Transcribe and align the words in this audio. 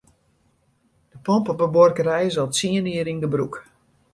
De 1.11 1.17
pomp 1.19 1.49
op 1.49 1.57
de 1.57 1.67
buorkerij 1.69 2.25
is 2.29 2.37
al 2.41 2.51
tsien 2.53 2.87
jier 2.87 3.07
yn 3.11 3.23
gebrûk. 3.25 3.55